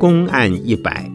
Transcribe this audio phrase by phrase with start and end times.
[0.00, 1.12] 公案一百，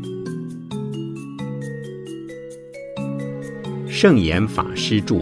[3.89, 5.20] 圣严法师著。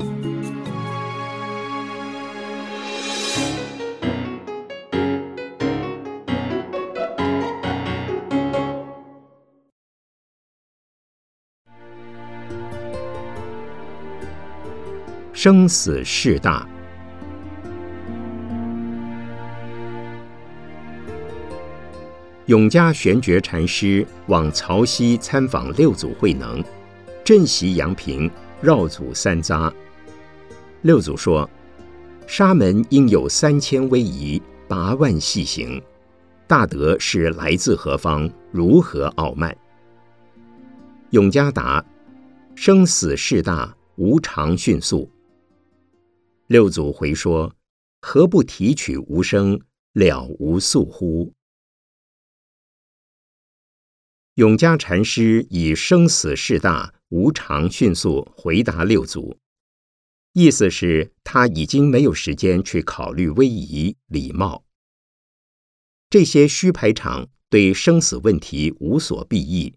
[15.31, 16.67] 生死事大。
[22.47, 26.61] 永嘉玄觉禅师往曹溪参访六祖慧能，
[27.23, 28.29] 镇席阳平，
[28.61, 29.71] 绕祖三匝。
[30.81, 31.49] 六祖说
[32.27, 35.81] ：“沙门应有三千威仪，八万细行，
[36.45, 38.29] 大德是来自何方？
[38.51, 39.55] 如何傲慢？”
[41.11, 41.83] 永嘉答
[42.55, 45.09] ：“生死事大，无常迅速。”
[46.47, 47.49] 六祖回说
[48.03, 49.57] ：“何不提取无声，
[49.93, 51.31] 了无速乎？”
[54.35, 59.37] 永嘉禅师以生死事大、无常迅速回答六祖，
[60.31, 64.65] 意思是他已经没有时间去考虑威仪礼貌
[66.09, 69.75] 这些虚排场，对生死问题无所裨益，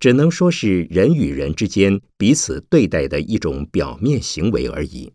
[0.00, 5.12] 只能说是人与人之间彼此对待的一种表面行为而已。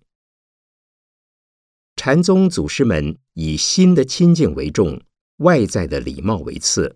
[1.97, 5.01] 禅宗祖师们以心的清净为重，
[5.39, 6.95] 外在的礼貌为次。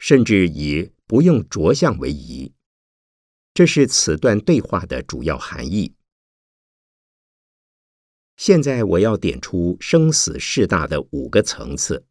[0.00, 2.52] 甚至以不用着相为宜，
[3.52, 5.94] 这是此段对话的主要含义。
[8.36, 12.06] 现在我要点出生死事大的五个层次。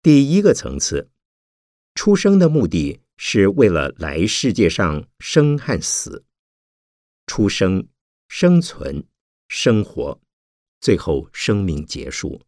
[0.00, 1.10] 第一个层次，
[1.96, 6.24] 出生的目的是为了来世界上生和死，
[7.26, 7.88] 出生、
[8.28, 9.04] 生存、
[9.48, 10.20] 生活，
[10.80, 12.40] 最后生命结束。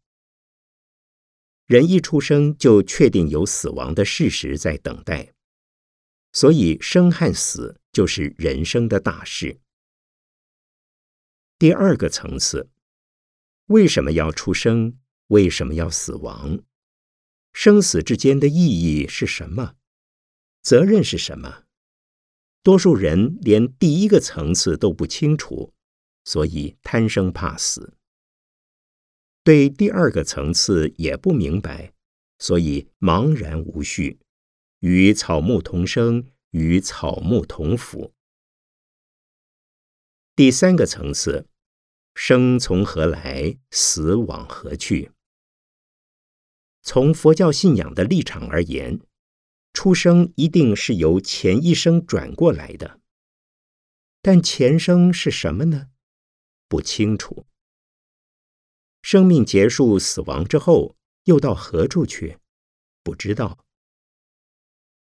[1.66, 5.32] 人一出生就确定有死亡的事实在等待，
[6.32, 9.60] 所以生和死就是人生的大事。
[11.58, 12.68] 第二个层次，
[13.66, 14.98] 为什么要出生？
[15.28, 16.60] 为什么要死亡？
[17.54, 19.76] 生死之间的意义是什么？
[20.60, 21.64] 责任是什么？
[22.62, 25.72] 多数人连第一个层次都不清楚，
[26.24, 27.96] 所以贪生怕死。
[29.44, 31.92] 对第二个层次也不明白，
[32.38, 34.18] 所以茫然无序，
[34.80, 38.14] 与草木同生，与草木同腐。
[40.34, 41.46] 第三个层次，
[42.14, 45.10] 生从何来，死往何去？
[46.80, 48.98] 从佛教信仰的立场而言，
[49.74, 52.98] 出生一定是由前一生转过来的，
[54.22, 55.90] 但前生是什么呢？
[56.66, 57.44] 不清楚。
[59.04, 62.38] 生命结束、死亡之后，又到何处去？
[63.02, 63.58] 不知道。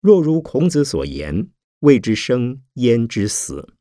[0.01, 3.75] 若如孔子所言：“未知生，焉知死？”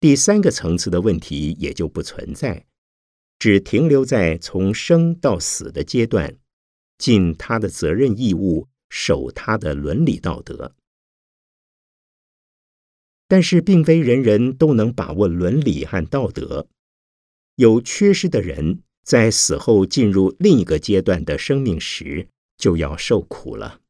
[0.00, 2.66] 第三个层次的问题也就不存在，
[3.38, 6.38] 只停留在从生到死的阶段，
[6.96, 10.74] 尽他的责任义务，守他的伦理道德。
[13.28, 16.70] 但是，并非人人都能把握伦理和道德。
[17.56, 23.80] 有缺失的人，在死后进入另一个阶段的生命时，就要受苦了。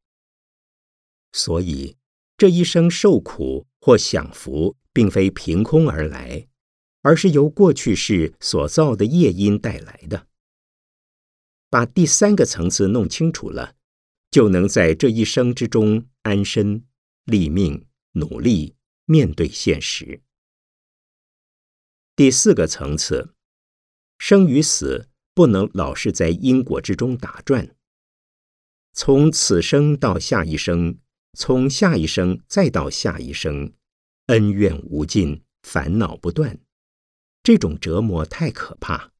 [1.33, 1.97] 所以，
[2.37, 6.49] 这一生受苦或享福，并非凭空而来，
[7.03, 10.27] 而是由过去世所造的业因带来的。
[11.71, 13.77] 把第三个层次弄清楚了，
[14.31, 16.84] 就能在这一生之中安身
[17.25, 18.75] 立命，努力
[19.05, 20.21] 面对现实。
[22.17, 23.34] 第四个层次。
[24.25, 27.75] 生与死不能老是在因果之中打转，
[28.93, 30.97] 从此生到下一生，
[31.37, 33.72] 从下一生再到下一生，
[34.27, 36.60] 恩怨无尽，烦恼不断，
[37.43, 39.10] 这种折磨太可怕。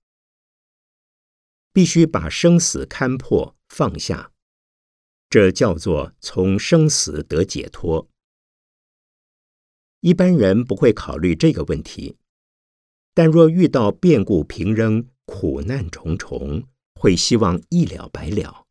[1.73, 4.31] 必须把生死看破放下，
[5.29, 8.09] 这叫做从生死得解脱。
[9.99, 12.19] 一般人不会考虑这个问题。
[13.15, 18.67] 但若遇到变故频仍、苦难重重，会希望一了百了。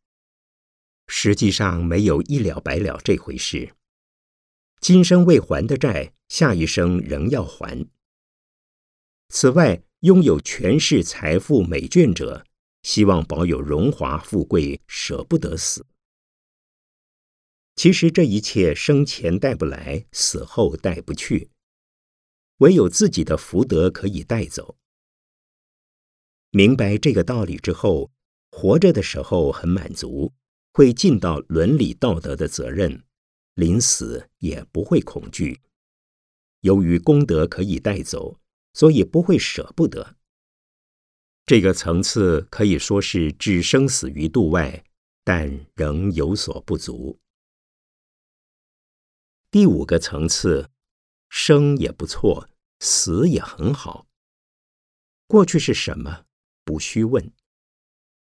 [1.06, 3.74] 实际上没有一了百了这回事。
[4.80, 7.86] 今生未还的债，下一生仍要还。
[9.28, 12.44] 此外，拥有权势、财富、美眷者，
[12.82, 15.86] 希望保有荣华富贵，舍不得死。
[17.76, 21.51] 其实这一切生前带不来，死后带不去。
[22.62, 24.76] 唯有自己的福德可以带走。
[26.50, 28.12] 明白这个道理之后，
[28.50, 30.32] 活着的时候很满足，
[30.72, 33.02] 会尽到伦理道德的责任，
[33.54, 35.60] 临死也不会恐惧。
[36.60, 38.38] 由于功德可以带走，
[38.74, 40.14] 所以不会舍不得。
[41.44, 44.84] 这个层次可以说是置生死于度外，
[45.24, 47.18] 但仍有所不足。
[49.50, 50.70] 第五个层次，
[51.28, 52.48] 生也不错，
[52.84, 54.08] 死也很好。
[55.28, 56.24] 过去是什么，
[56.64, 57.22] 不需问；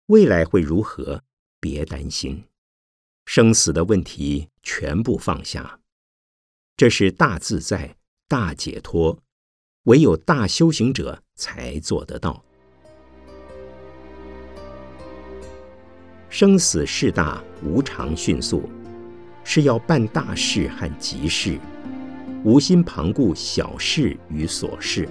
[0.07, 1.23] 未来会如何，
[1.61, 2.45] 别担心。
[3.25, 5.79] 生死的问题全部放下，
[6.77, 7.95] 这是大自在、
[8.27, 9.23] 大解脱，
[9.85, 12.45] 唯有大修行者才做得到。
[16.29, 18.69] 生死事大，无常迅速，
[19.45, 21.61] 是要办大事和急事，
[22.45, 25.09] 无心旁顾小事与琐事。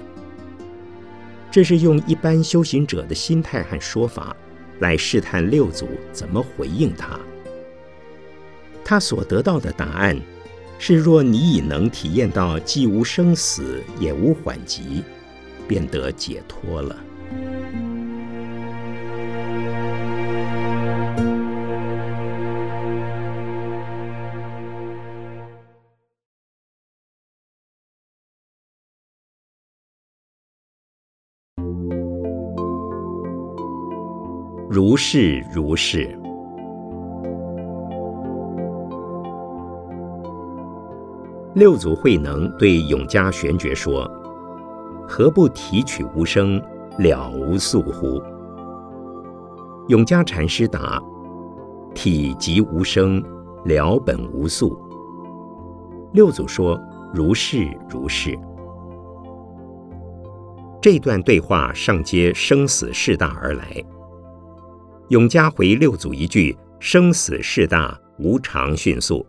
[1.49, 4.35] 这是用一般修行者的心态和说法，
[4.79, 7.19] 来试探六祖怎么回应他。
[8.83, 10.19] 他所得到的答案
[10.79, 15.03] 是：若你已能体验到既无生死，也无缓急，
[15.67, 16.95] 便得解脱了。
[34.77, 36.07] 如是如是。
[41.55, 44.07] 六祖慧能对永嘉玄觉说
[45.09, 46.61] ：“何不提取无声，
[46.99, 48.21] 了无宿乎？”
[49.89, 51.01] 永嘉禅师答
[51.95, 53.19] ：“体即无声，
[53.65, 54.79] 了本无宿。”
[56.13, 56.79] 六祖说
[57.11, 58.37] ：“如是如是。”
[60.79, 63.83] 这段对话上接生死事大而来。
[65.09, 69.25] 永嘉回六祖一句：“生死事大，无常迅速。”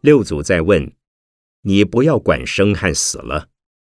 [0.00, 0.90] 六祖再问
[1.60, 3.50] ：“你不要管生和死了，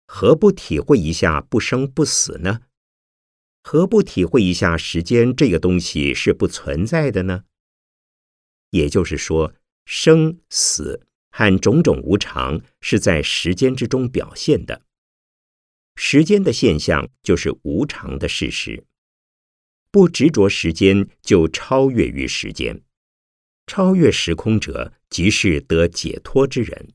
[0.08, 2.62] 何不体会一下不生不死呢？
[3.64, 7.44] 何不体会一下时间这个东西是不存在的呢？
[8.70, 9.54] 也就是说，
[9.84, 14.84] 生死和种种无常是在时间之中表现的。
[15.98, 18.86] 时间的现象就是无常的事实。”
[19.92, 22.82] 不执着时间，就超越于时间。
[23.68, 26.94] 超越时空者，即是得解脱之人。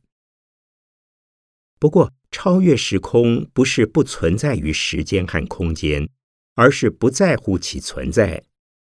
[1.79, 6.09] 不过，超越时空不是不存在于时间和空间，
[6.55, 8.45] 而是不在乎其存在，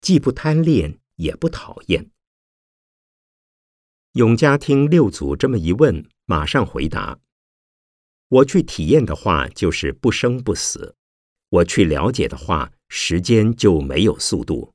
[0.00, 2.10] 既不贪恋，也不讨厌。
[4.12, 7.20] 永嘉听六祖这么一问，马上回答
[8.28, 10.96] ：“我去体验的话，就是不生不死；
[11.48, 14.72] 我去了解的话。”时间就没有速度。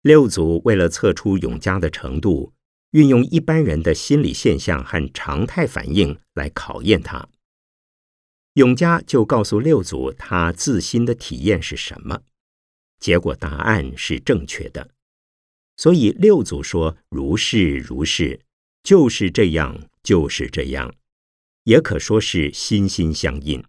[0.00, 2.54] 六祖为了测出永嘉的程度，
[2.92, 7.28] 运用一般人的心理现象和常态反应来考验他。
[8.54, 12.22] 永嘉就告诉六祖他自心的体验是什么，
[12.98, 14.88] 结果答案是正确的。
[15.76, 18.40] 所以六祖说：“如是如是，
[18.82, 20.94] 就是这样，就是这样，
[21.64, 23.62] 也可说是心心相印。”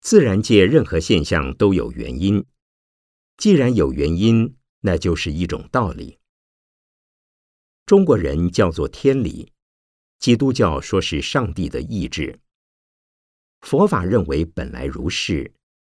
[0.00, 2.44] 自然界任何现象都有原因，
[3.36, 6.18] 既然有原因，那就是一种道理。
[7.84, 9.52] 中国人叫做天理，
[10.18, 12.38] 基督教说是上帝的意志，
[13.60, 15.52] 佛法认为本来如是，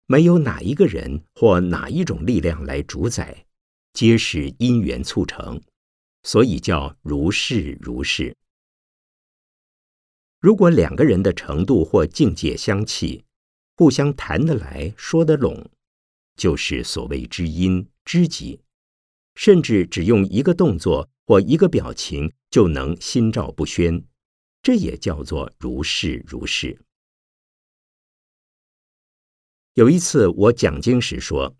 [0.07, 3.47] 没有哪一个人或哪一种力量来主宰，
[3.93, 5.61] 皆是因缘促成，
[6.23, 8.37] 所以叫如是如是。
[10.41, 13.25] 如果两个人的程度或境界相契，
[13.76, 15.71] 互相谈得来说得拢，
[16.37, 18.61] 就是所谓知音知己，
[19.35, 24.05] 甚至只用一个动作或一个表情就能心照不宣，
[24.62, 26.79] 这也叫做如是如是。
[29.75, 31.57] 有一次我讲经时说，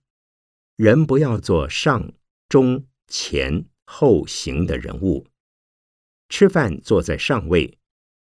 [0.77, 2.13] 人不要做上
[2.49, 5.27] 中前后行的人物，
[6.29, 7.79] 吃饭坐在上位，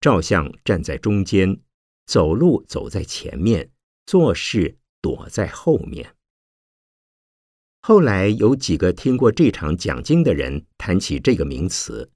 [0.00, 1.60] 照相站在中间，
[2.06, 3.70] 走路走在前面。
[4.06, 6.14] 做事躲在后面。
[7.80, 12.10] 后来有几个听过这场讲经的人谈起这个名词。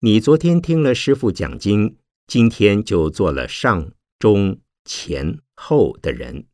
[0.00, 1.96] 你昨天听了师父讲经，
[2.26, 6.48] 今天就做了上中前后的人。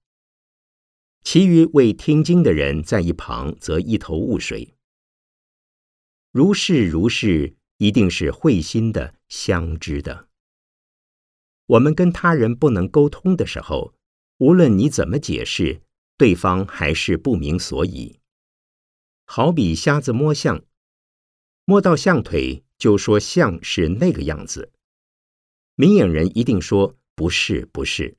[1.22, 4.74] 其余未听经的人在一旁则一头雾水。
[6.30, 10.28] 如是如是，一定是会心的相知的。
[11.66, 13.94] 我们跟他人不能沟通的时候。
[14.40, 15.82] 无论你怎么解释，
[16.16, 18.20] 对方还是不明所以。
[19.26, 20.64] 好比瞎子摸象，
[21.66, 24.72] 摸到象腿就说象是那个样子。
[25.74, 28.16] 明眼人一定说不是，不是。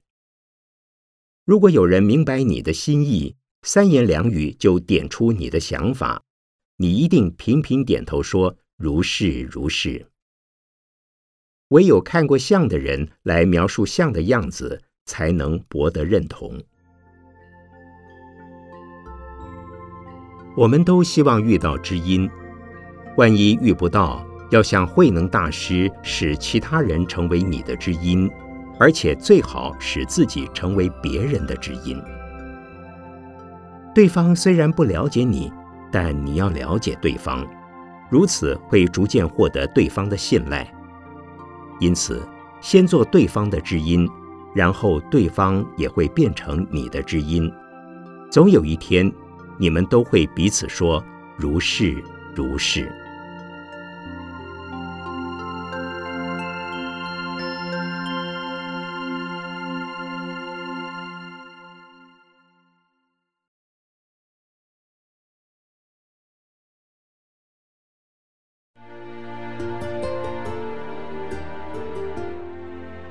[1.44, 6.24] 如果有人明白你的心意，三言两语就点出你的想法，
[6.78, 10.12] 你一定频频点头说如是如是。
[11.70, 16.60] 唯有看过象的人来描述象的样子，才能博得认同。
[20.56, 22.30] 我们都希望遇到知音，
[23.18, 28.30] 万一遇不到，要向慧能大师使其他人成为你的知音，
[28.78, 32.02] 而且最好使自己成为别人的知音。
[33.96, 35.52] 对方虽然不了解你，
[35.92, 37.48] 但你要了解对方，
[38.10, 40.70] 如此会逐渐获得对方的信赖。
[41.80, 42.22] 因此，
[42.60, 44.08] 先做对方的知音，
[44.54, 47.52] 然后对方也会变成你的知音。
[48.30, 49.12] 总有一天。
[49.62, 51.04] 你们都会彼此说
[51.38, 52.04] 如是
[52.34, 52.92] 如是。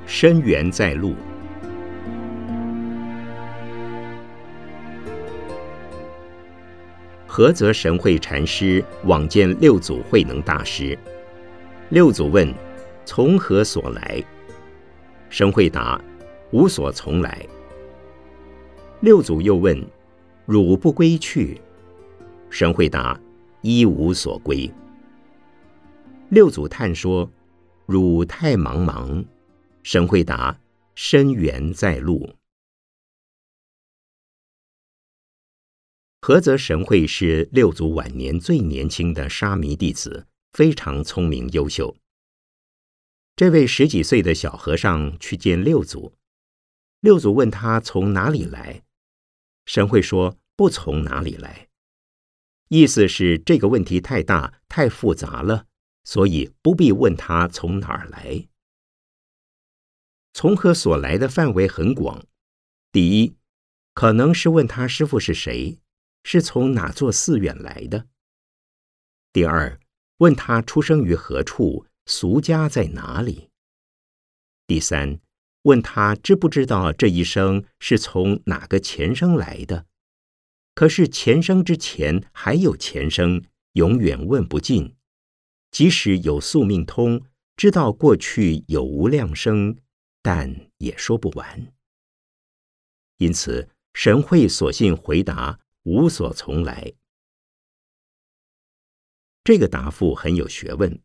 [0.05, 1.15] 深缘在路。
[7.31, 10.99] 菏泽神会禅师往见六祖慧能大师，
[11.91, 12.53] 六祖问
[13.07, 14.21] ：“从何所来？”
[15.31, 16.03] 神会答
[16.51, 17.47] ：“无所从来。”
[18.99, 19.81] 六祖又问
[20.45, 21.61] ：“汝不归去？”
[22.51, 23.19] 神会答
[23.63, 24.69] ：“一无所归。”
[26.31, 27.31] 六祖叹说
[27.87, 29.25] ：“汝太茫茫。”
[29.85, 30.59] 神会答
[30.97, 32.29] ：“深缘在路。”
[36.21, 41.97] 菏泽神会是六祖晚年最年轻的沙弥弟子，非常聪明优秀。
[43.35, 46.13] 这位十几岁的小和尚去见六祖，
[47.01, 48.83] 六祖问他从哪里来，
[49.65, 51.69] 神会说不从哪里来，
[52.69, 55.65] 意思是这个问题太大太复杂了，
[56.05, 58.47] 所以不必问他从哪儿来。
[60.35, 62.27] 从何所来的范围很广，
[62.93, 63.37] 第一，
[63.95, 65.79] 可能是问他师父是谁。
[66.23, 68.07] 是从哪座寺院来的？
[69.33, 69.81] 第二，
[70.19, 73.51] 问他出生于何处，俗家在哪里？
[74.67, 75.21] 第三，
[75.63, 79.87] 问他知不知道这一生是从哪个前生来的？
[80.75, 84.97] 可是前生之前还有前生，永远问不尽。
[85.71, 87.23] 即使有宿命通，
[87.57, 89.77] 知道过去有无量生，
[90.23, 91.73] 但也说不完。
[93.19, 95.61] 因此，神会索性回答。
[95.91, 96.93] 无所从来，
[99.43, 101.03] 这个答复很有学问，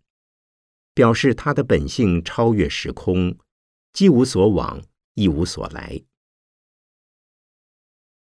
[0.93, 3.35] 表示他的本性超越时空，
[3.93, 6.03] 既无所往，亦无所来。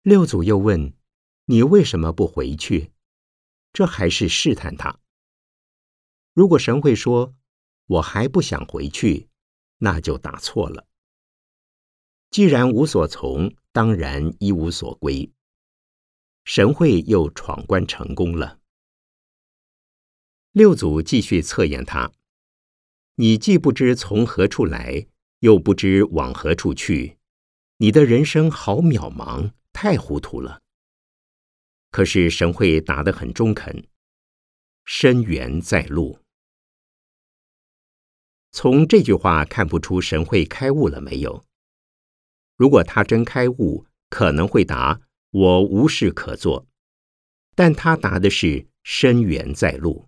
[0.04, 0.94] 六祖又问
[1.46, 2.92] ：“你为什么不回去？”
[3.74, 5.00] 这还是试探他。
[6.34, 7.34] 如果神会说
[7.88, 9.30] ：“我还不想回去”，
[9.80, 10.88] 那就答错了。
[12.30, 15.32] 既然无所从，当然一无所归。
[16.46, 18.60] 神会又闯关成功了。
[20.52, 22.14] 六祖继续测验他
[23.16, 25.08] ：“你既不知从何处来，
[25.40, 27.18] 又不知往何处去，
[27.78, 30.62] 你的人生好渺茫，太糊涂了。”
[31.90, 33.88] 可是神会答得很中肯
[34.86, 36.20] ：“深缘在路。”
[38.52, 41.44] 从这句话看不出神会开悟了没有？
[42.56, 45.02] 如果他真开悟，可能会答。
[45.38, 46.66] 我无事可做，
[47.56, 50.08] 但他答的是“深缘在路”，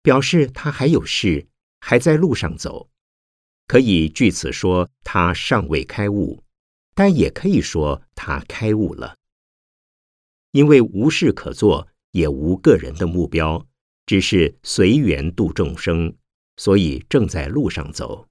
[0.00, 1.48] 表示他还有事，
[1.80, 2.88] 还在路上走。
[3.66, 6.44] 可以据此说他尚未开悟，
[6.94, 9.16] 但也可以说他开悟了。
[10.52, 13.66] 因为无事可做，也无个人的目标，
[14.06, 16.16] 只是随缘度众生，
[16.56, 18.28] 所以正在路上走。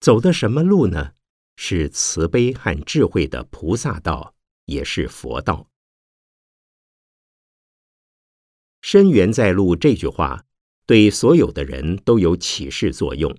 [0.00, 1.12] 走的什么路呢？
[1.56, 4.33] 是慈悲和智慧的菩萨道。
[4.66, 5.68] 也是佛道。
[8.80, 10.44] 深缘在路这句话，
[10.86, 13.34] 对所有的人都有启示作用。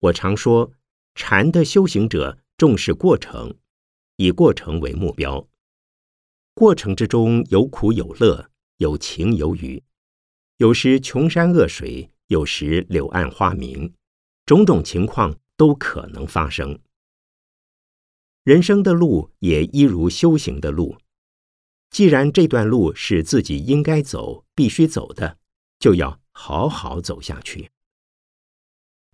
[0.00, 0.72] 我常说，
[1.14, 3.54] 禅的修行者重视过程，
[4.16, 5.46] 以过程为目标。
[6.54, 9.82] 过程之中有苦有乐，有晴有雨，
[10.58, 13.92] 有时穷山恶水，有时柳暗花明，
[14.46, 16.78] 种种情况都可能发生。
[18.44, 20.98] 人生的路也一如修行的路，
[21.88, 25.38] 既然这段路是自己应该走、必须走的，
[25.78, 27.70] 就要好好走下去。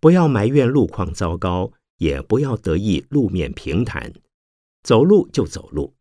[0.01, 4.13] 不要埋怨路况糟糕，也不要得意路面平坦，
[4.83, 5.95] 走路就走路。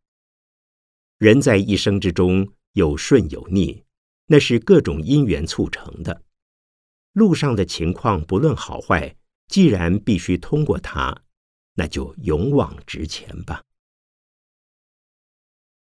[1.20, 3.84] 人在一生之中有顺有逆，
[4.26, 6.24] 那是各种因缘促成的。
[7.14, 9.16] 路上的情况不论好坏，
[9.48, 11.24] 既然必须通过它，
[11.80, 13.64] 那就勇往直前吧。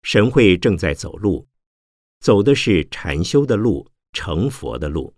[0.04, 1.48] 神会正在走路，
[2.20, 5.12] 走的是禅修的路，成佛的路。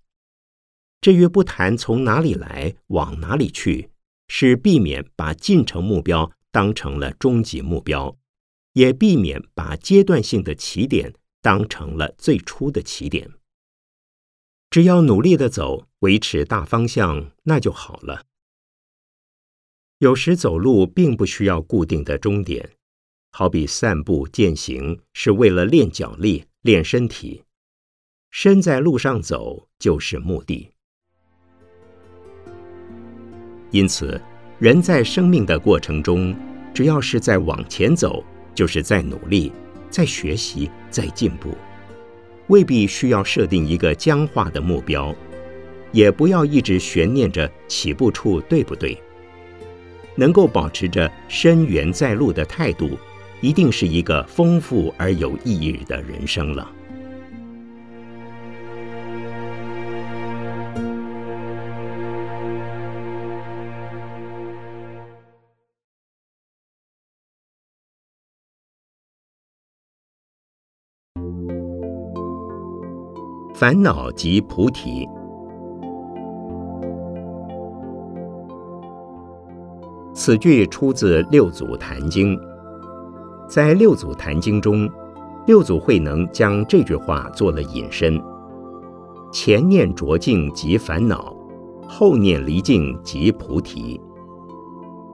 [1.03, 3.91] 至于不谈从哪里来，往哪里去，
[4.29, 8.17] 是避免把进程目标当成了终极目标，
[8.73, 13.31] 也避免把阶段性的起点当成了最初的起点。
[14.71, 18.25] 只要努力的走，维持大方向，那就好了。
[20.01, 22.67] 有时走路并不需要固定的终点，
[23.33, 27.43] 好比散步践行，是为了练脚力、练身体。
[28.31, 30.71] 身在路上走，就是目的。
[33.71, 34.19] 因此，
[34.59, 36.35] 人在生命的过程中，
[36.73, 39.53] 只要是在往前走，就是在努力、
[39.91, 41.55] 在学习、在进步，
[42.47, 45.15] 未必需要设定一个僵化的目标，
[45.93, 48.99] 也不要一直悬念着起步处对不对。
[50.21, 52.91] 能够保持着深缘在路的态度，
[53.41, 56.71] 一定是一个丰富而有意义的人生了。
[73.55, 75.09] 烦恼即菩提。
[80.23, 82.37] 此句出自《六祖坛经》。
[83.49, 84.87] 在《六祖坛经》中，
[85.47, 88.23] 六祖慧能将这句话做了引申：
[89.33, 91.35] 前念着境即烦恼，
[91.89, 93.99] 后念离境即菩提。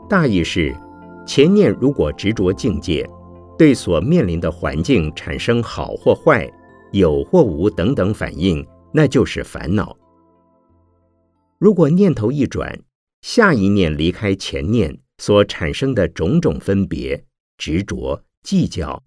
[0.09, 0.77] 大意是，
[1.25, 3.09] 前念如果执着境界，
[3.57, 6.53] 对所面临的环境产生好或坏。
[6.90, 9.97] 有或无等等反应，那就是烦恼。
[11.61, 12.77] 如果念头一转，
[13.29, 17.27] 下一念离开前念所产生的种种分别、
[17.59, 19.03] 执着、计较，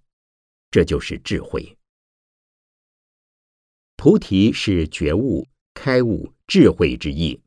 [0.70, 1.78] 这就是智慧。
[3.96, 7.40] 菩提是觉悟、开悟、智慧之意。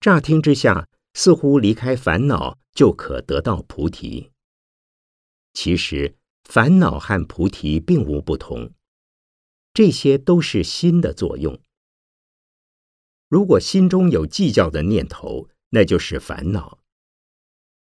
[0.00, 4.32] 乍听之下，似乎离开烦恼就可得到菩提。
[5.52, 8.72] 其实，烦恼和菩提并无不同。
[9.72, 11.56] 这些都是心的作用。
[13.34, 16.78] 如果心中有计较的念头，那就是烦恼；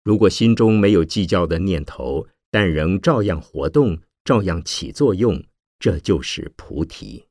[0.01, 5.43] 如果心中没有计较的念头，但仍照样活动、照样起作用，
[5.77, 7.25] 这就是菩提。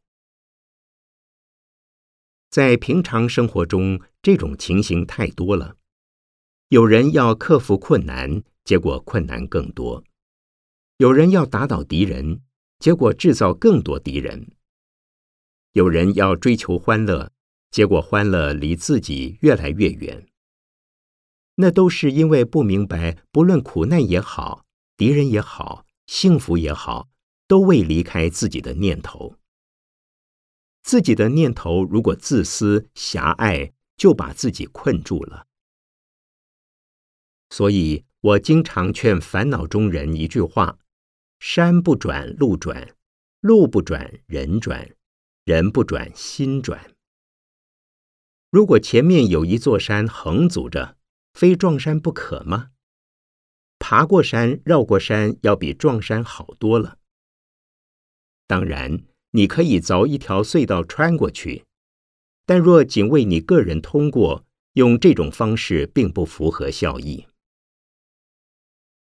[2.50, 5.78] 在平常生活中，这种情形太多了。
[6.68, 10.04] 有人要克服困难，结果困难更多；
[10.98, 12.42] 有人要打倒敌人。
[12.78, 14.52] 结果制造更多敌人。
[15.72, 17.33] 有人要追求欢乐，
[17.70, 20.26] 结果欢乐离自己越来越远。
[21.56, 24.64] 那都是因为不明白，不论苦难也好，
[24.96, 27.09] 敌人也好，幸福也好，
[27.46, 29.37] 都未离开自己的念头。
[30.83, 35.46] 自己的念头如果自私狭隘，就把自己困住了。
[37.50, 40.78] 所以我经常劝烦恼中人一句话。
[41.38, 42.94] 山不转路转，
[43.40, 44.94] 路不转人转，
[45.46, 46.94] 人不转心转。
[48.50, 50.96] 如果前面有一座山横阻着，
[51.34, 52.70] 非撞山不可吗？
[53.78, 56.98] 爬过山、绕过山，要比撞山好多了。
[58.46, 61.64] 当然，你可以凿一条隧道穿过去，
[62.44, 67.26] 但若仅为你个人通过，用这种方式并不符合效益。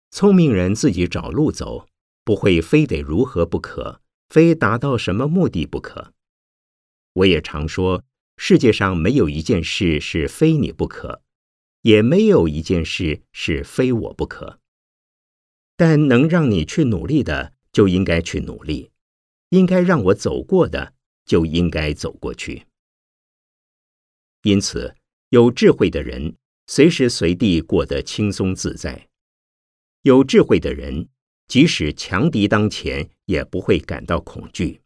[0.09, 1.87] 聪明人自己找路走。
[2.25, 6.13] 不会非得如何不可，非达到什么目的不可。
[7.11, 8.05] 我也常说，
[8.45, 11.21] 世界上没有一件事是非你不可，
[11.83, 14.59] 也没有一件事是非我不可。
[15.77, 18.91] 但能让你去努力的，就应该去努力；
[19.51, 20.93] 应该让我走过的，
[21.25, 22.65] 就应该走过去。
[24.41, 24.93] 因此，
[25.29, 26.35] 有智慧的人
[26.67, 29.07] 随时随地过得轻松自在。
[30.01, 31.07] 有智慧的人。
[31.47, 34.81] 即使强敌当前，也不会感到恐惧。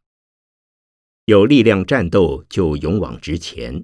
[1.27, 3.83] 有力量战斗，就勇往直前。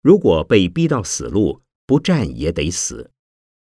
[0.00, 3.10] 如果被逼到死路，不战也得死。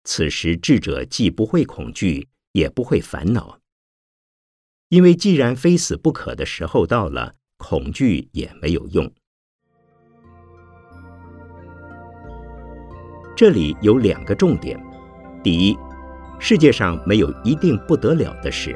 [0.05, 3.59] 此时智者既不会恐惧，也不会烦恼。
[4.91, 9.11] 因为既然非死不可的时候到了，恐惧也没有用。
[13.35, 14.79] 这里有两个重点：
[15.43, 15.75] 第一，
[16.39, 18.75] 世界上没有一定不得了的事；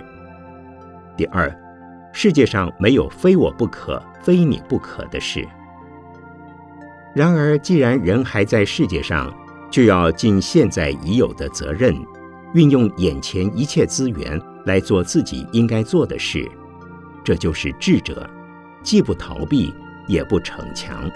[1.14, 1.54] 第二，
[2.20, 5.46] 世界上没有非我不可、非你不可的事。
[7.14, 9.32] 然而，既然人还在世界上，
[9.70, 11.94] 就要尽现在已有的责任，
[12.54, 16.50] 运用眼前一切资源来做自己应该做的事。
[17.22, 18.28] 这就是智者，
[18.82, 19.72] 既不逃避，
[20.08, 21.08] 也不逞强。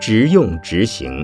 [0.00, 1.22] 直用直行。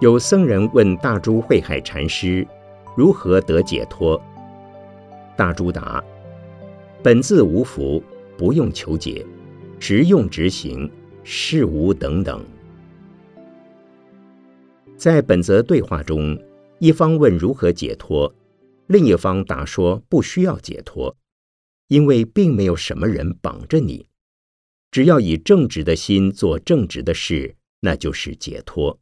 [0.00, 2.46] 有僧人问大珠慧海禅师
[2.96, 4.22] ：“如何得解脱？”
[5.36, 6.02] 大珠答
[7.02, 8.00] ：“本自无福，
[8.38, 9.26] 不用求解，
[9.80, 10.88] 直用直行，
[11.24, 12.40] 事无等等。”
[14.96, 16.38] 在本则对话中，
[16.78, 18.32] 一方问如何解脱，
[18.86, 21.12] 另一方答说不需要解脱。
[21.88, 24.08] 因为并没有什么人绑着你，
[24.90, 28.98] 只要以正直的心做正直的事，那就是解脱。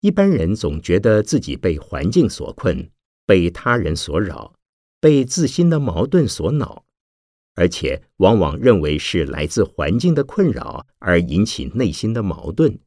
[0.00, 2.90] 一般人总觉得自己被环境所困，
[3.24, 4.54] 被他人所扰，
[5.00, 6.84] 被自心的矛盾所恼，
[7.54, 12.78] 而且往往认为是来自环境的困扰而引起内心的矛盾，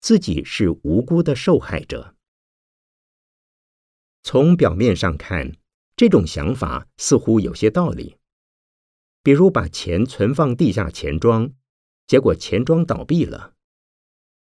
[0.00, 2.16] 自己是无辜的受害者。
[4.22, 5.59] 从表面上看。
[6.00, 8.16] 这种想法似乎有些道理，
[9.22, 11.52] 比如把钱存放地下钱庄，
[12.06, 13.52] 结果钱庄倒闭了；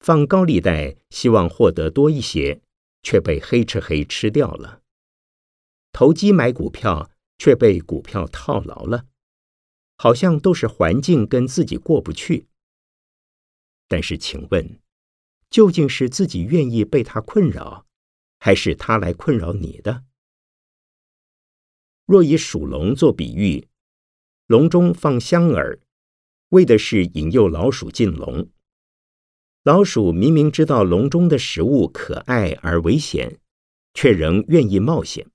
[0.01, 2.59] 放高利贷，希望获得多一些，
[3.03, 4.81] 却被黑吃黑吃掉了；
[5.93, 9.05] 投机买股票，却被股票套牢了，
[9.95, 12.47] 好像都是环境跟自己过不去。
[13.87, 14.81] 但是，请问，
[15.49, 17.85] 究竟是自己愿意被他困扰，
[18.39, 20.03] 还是他来困扰你的？
[22.05, 23.67] 若以属龙做比喻，
[24.45, 25.79] 笼中放香饵，
[26.49, 28.49] 为的是引诱老鼠进笼。
[29.63, 33.39] 老鼠明明知道笼中的食物可爱而危险，
[33.95, 35.27] 却仍愿意冒险。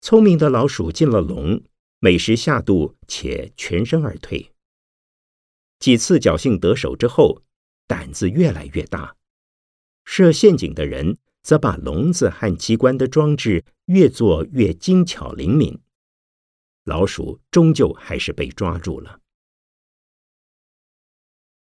[0.00, 1.62] 聪明的老鼠进了笼，
[2.00, 4.50] 美食下肚，且全身而退。
[5.78, 7.42] 几次侥幸得手之后，
[7.86, 9.16] 胆子越来越大。
[10.04, 11.16] 设陷阱的人。
[11.42, 15.80] 则把笼子和机关的装置越做越精巧灵敏，
[16.84, 19.20] 老鼠终究还是被抓住了。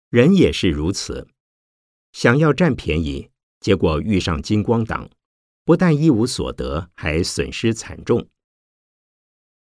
[0.10, 1.28] 人也是如此，
[2.12, 3.30] 想要占便宜，
[3.62, 5.10] 结果遇上金光党，
[5.64, 8.28] 不但一无所得，还损失惨重。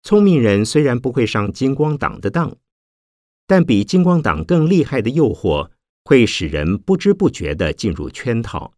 [0.04, 2.56] 聪明人虽然不会上金光党的当，
[3.48, 5.72] 但比金光党更厉害的诱惑，
[6.04, 8.77] 会使人不知不觉的进入圈套。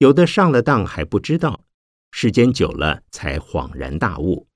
[0.00, 1.66] 有的上了当还不知道，
[2.10, 4.46] 时间久了才恍然大悟；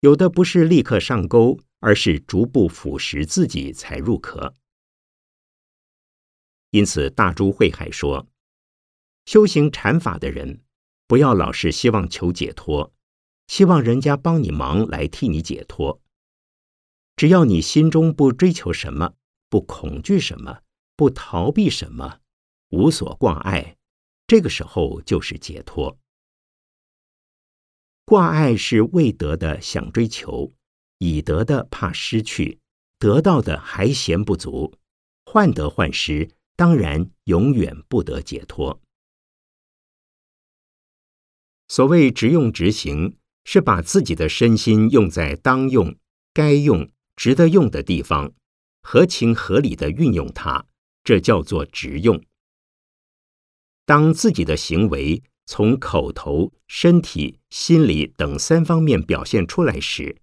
[0.00, 4.54] 有的不是立刻上钩，而是逐步腐蚀自己才入壳。
[6.70, 8.26] 因此，大珠慧海说：
[9.26, 10.62] 修行禅法的人，
[11.06, 12.94] 不要老是希望求解脱，
[13.48, 16.00] 希望人家帮你忙来替你解脱。
[17.14, 19.16] 只要你心中不追求什么，
[19.50, 20.62] 不恐惧什么，
[20.96, 22.20] 不逃避什么，
[22.70, 23.75] 无所挂碍。
[24.26, 25.98] 这个时候就是解脱。
[28.04, 30.52] 挂碍是未得的想追求，
[30.98, 32.60] 已得的怕失去，
[32.98, 34.74] 得到的还嫌不足，
[35.24, 38.80] 患得患失，当然永远不得解脱。
[41.68, 45.96] 所谓直用直行，是把自己的身心用在当用、
[46.32, 48.32] 该用、值得用的地方，
[48.82, 50.66] 合情合理的运用它，
[51.02, 52.24] 这叫做直用。
[53.86, 60.16] 当自己的行为从口头、身体、心理等三方面表现出来时，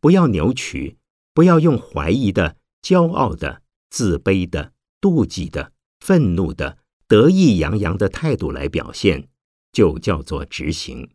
[0.00, 0.98] 不要扭曲，
[1.32, 9.28] 不要用怀疑的、骄傲的、自卑的、妒忌的、愤怒的、得意洋洋的态度来表现，
[9.70, 11.08] 就叫做执行。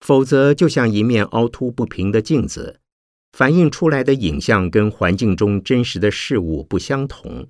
[0.00, 2.80] 否则，就像一面凹凸不平的镜子，
[3.30, 7.48] 反映出来的影像跟环境中真实的事物不相同，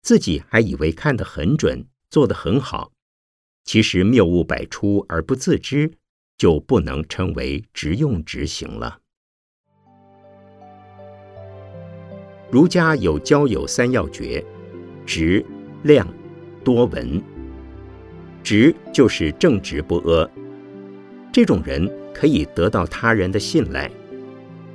[0.00, 1.86] 自己还以为看得很准。
[2.10, 2.90] 做得很好，
[3.64, 5.92] 其实谬误百出而不自知，
[6.36, 8.98] 就不能称为直用直行了。
[12.50, 14.44] 儒家有交友三要诀：
[15.06, 15.44] 直、
[15.84, 16.06] 量、
[16.64, 17.22] 多闻。
[18.42, 20.28] 直就是正直不阿，
[21.32, 23.88] 这种人可以得到他人的信赖，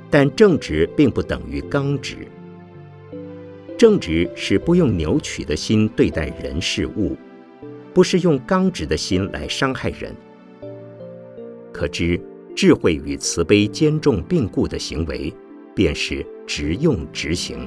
[0.08, 2.26] 但正直并不等于刚直。
[3.76, 7.14] 正直是不用扭曲的心对待人事物，
[7.96, 10.14] 不是用刚直的心来伤害人。
[11.72, 12.20] 可知
[12.54, 15.32] 智慧与慈悲兼重并固的行为，
[15.74, 17.66] 便是直用直行。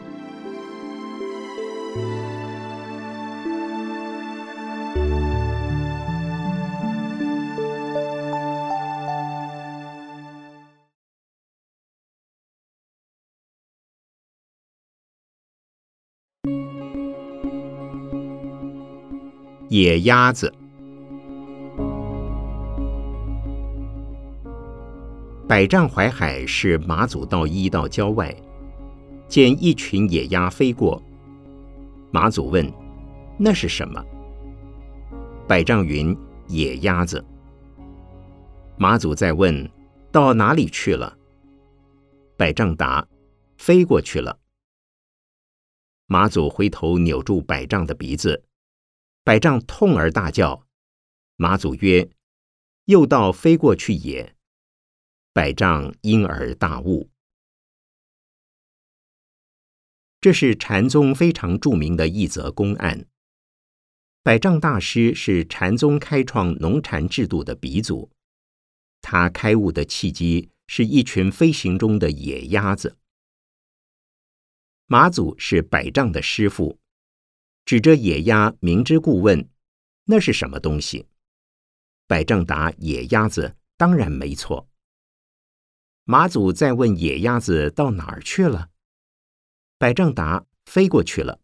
[19.80, 20.54] 野鸭子。
[25.48, 28.36] 百丈怀海是马祖道一到郊外，
[29.30, 31.02] 见一群野鸭飞过。
[32.12, 32.70] 马祖问
[33.39, 34.04] ：“那是什么？”
[35.48, 36.13] 百丈云
[36.48, 37.24] ：“野鸭子。”
[38.76, 39.65] 马祖再问
[40.12, 41.18] ：“到哪里去了？”
[42.36, 43.08] 百丈答
[43.58, 44.38] ：“飞过去了。”
[46.06, 48.44] 马祖回头扭住百丈的鼻子。
[49.30, 50.65] 百丈痛而大叫，
[51.36, 52.10] 马祖曰
[52.86, 54.36] ：“又道飞过去也。”
[55.32, 57.12] 百丈因而大悟。
[60.20, 63.06] 这是禅宗非常著名的一则公案。
[64.24, 68.10] 百丈大师是禅宗开创农禅制度的鼻祖，
[69.00, 72.98] 他开悟的契机是一群飞行中的野鸭子。
[74.88, 76.80] 马祖是百丈的师傅。
[77.69, 79.47] 指着野鸭，明知故问
[80.05, 81.05] ：“那是什么东西？”
[82.08, 84.67] 百丈答：“野鸭子，当然没错。”
[86.03, 88.71] 马祖再问：“野鸭子到哪儿去了？”
[89.77, 91.41] 百丈答：“飞过去了。”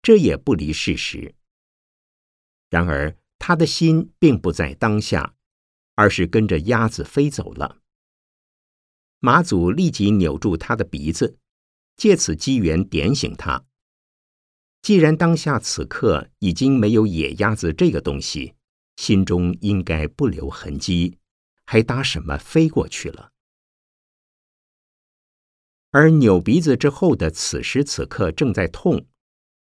[0.00, 1.34] 这也不离事实。
[2.70, 5.34] 然而他的心并不在当下，
[5.94, 7.82] 而是跟着鸭子飞走了。
[9.18, 11.36] 马祖立即扭住他的鼻子，
[11.98, 13.66] 借此机缘点醒他。
[14.88, 18.54] 既然当下此刻已经没有野鸭子这个东西，
[18.96, 21.18] 心中应该不留痕迹，
[21.66, 23.30] 还搭什么飞过去了？
[25.90, 29.06] 而扭鼻子之后的此时此刻正在痛，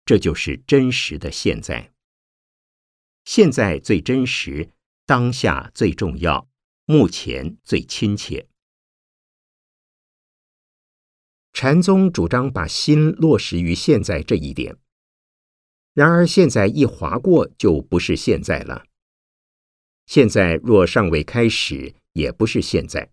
[0.06, 1.92] 这就是真实的现在。
[3.26, 4.72] 现在最真实，
[5.06, 6.48] 当下最重要，
[6.86, 8.48] 目前最亲切。
[11.52, 14.78] 禅宗主张把心落实于现在这一点。
[15.94, 18.86] 然而，现在一划过就不是现在了。
[20.06, 23.12] 现在若尚未开始，也不是现在。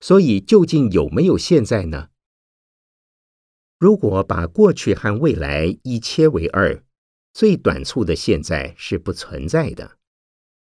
[0.00, 2.10] 所以，究竟有没有现在呢？
[3.78, 6.82] 如果把过去和未来一切为二，
[7.32, 9.98] 最短促的现在是不存在的。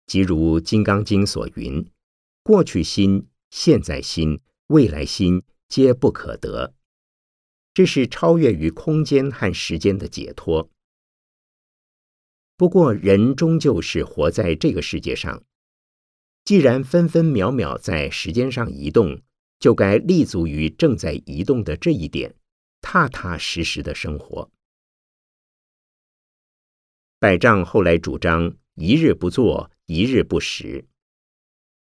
[0.07, 1.85] 即如《金刚经》所云
[2.41, 6.73] ：“过去心、现在心、未来心，皆不可得。”
[7.73, 10.69] 这是超越于空间和时间的解脱。
[12.57, 15.43] 不过，人终究是活在这个世界上。
[16.45, 19.21] 既然分分秒秒在时间上移动，
[19.59, 22.35] 就该立足于正在移动的这一点，
[22.79, 24.49] 踏踏实实的生活。
[27.19, 30.87] 百丈后来主张“一日不做，一日不食”。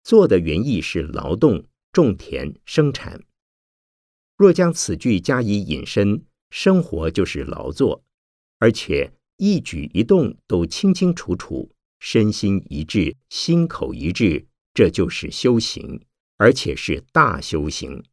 [0.05, 3.25] 做的原意是劳动、种田、生产。
[4.37, 8.05] 若将此句加以引申，生活就是劳作，
[8.59, 9.13] 而且。
[9.41, 16.03] 一举一动都清清楚楚，身心一致，心口一致，这就是修行，
[16.37, 18.05] 而且是大修行。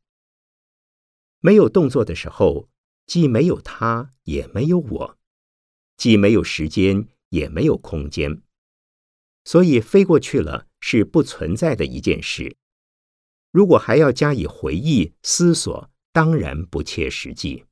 [1.42, 2.70] 没有动作的时候，
[3.06, 5.18] 既没有他，也没有我；
[5.98, 8.42] 既没有时间，也没有空间。
[9.44, 12.56] 所以飞过去了是不存在的一件事。
[13.52, 17.66] 如果还要加以回忆思索，当然不切实际。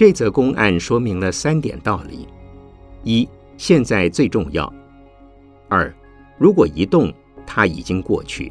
[0.00, 2.26] 这则公案说明了三点道理：
[3.04, 4.64] 一、现在最重要；
[5.68, 5.94] 二、
[6.38, 7.12] 如果一动，
[7.46, 8.50] 它已经过去；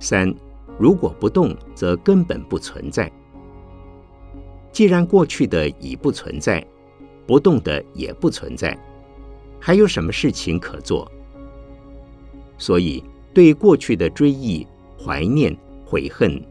[0.00, 0.34] 三、
[0.78, 3.12] 如果不动，则根本不存在。
[4.72, 6.66] 既然过去的已不存在，
[7.26, 8.74] 不动的也不存在，
[9.60, 11.06] 还有什么事情可做？
[12.56, 14.66] 所以，对过去的追忆、
[14.98, 16.42] 怀念、悔恨，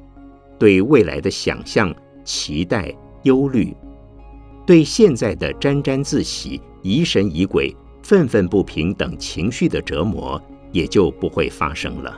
[0.60, 1.92] 对未来的想象、
[2.24, 3.76] 期待、忧虑。
[4.66, 12.18] 对现在的沾沾自喜、疑神疑鬼、愤愤不平等情绪的折磨，也就不会发生了。